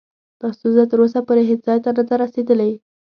دا 0.41 0.47
ستونزه 0.57 0.83
تر 0.91 0.99
اوسه 1.01 1.19
پورې 1.27 1.41
هیڅ 1.49 1.59
ځای 1.67 1.79
ته 1.85 1.89
نه 1.97 2.03
ده 2.07 2.15
رسېدلې. 2.23 2.71